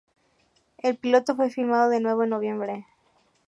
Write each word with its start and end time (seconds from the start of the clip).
El 0.79 0.97
piloto 0.97 1.35
fue 1.35 1.51
filmado 1.51 1.91
de 1.91 1.99
nuevo 1.99 2.23
en 2.23 2.31
noviembre. 2.31 2.87